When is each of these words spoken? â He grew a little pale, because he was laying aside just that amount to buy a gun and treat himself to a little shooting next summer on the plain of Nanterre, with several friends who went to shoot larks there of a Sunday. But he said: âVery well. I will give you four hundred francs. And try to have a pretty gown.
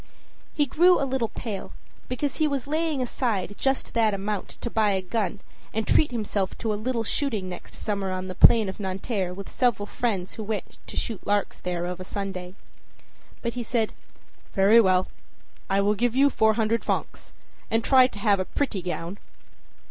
â 0.01 0.03
He 0.55 0.65
grew 0.65 0.99
a 0.99 1.05
little 1.05 1.27
pale, 1.29 1.73
because 2.07 2.37
he 2.37 2.47
was 2.47 2.65
laying 2.65 3.03
aside 3.03 3.53
just 3.59 3.93
that 3.93 4.15
amount 4.15 4.49
to 4.61 4.71
buy 4.71 4.93
a 4.93 5.01
gun 5.03 5.41
and 5.75 5.85
treat 5.87 6.09
himself 6.09 6.57
to 6.57 6.73
a 6.73 6.73
little 6.73 7.03
shooting 7.03 7.47
next 7.47 7.75
summer 7.75 8.09
on 8.11 8.27
the 8.27 8.33
plain 8.33 8.67
of 8.67 8.79
Nanterre, 8.79 9.31
with 9.31 9.47
several 9.47 9.85
friends 9.85 10.31
who 10.33 10.43
went 10.43 10.79
to 10.87 10.97
shoot 10.97 11.27
larks 11.27 11.59
there 11.59 11.85
of 11.85 11.99
a 11.99 12.03
Sunday. 12.03 12.55
But 13.43 13.53
he 13.53 13.61
said: 13.61 13.93
âVery 14.57 14.81
well. 14.83 15.07
I 15.69 15.81
will 15.81 15.93
give 15.93 16.15
you 16.15 16.31
four 16.31 16.55
hundred 16.55 16.83
francs. 16.83 17.31
And 17.69 17.83
try 17.83 18.07
to 18.07 18.17
have 18.17 18.39
a 18.39 18.45
pretty 18.45 18.81
gown. 18.81 19.19